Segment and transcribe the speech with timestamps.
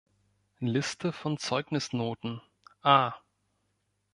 [0.61, 2.41] Liste von Zeugnisnoten:
[2.81, 3.13] A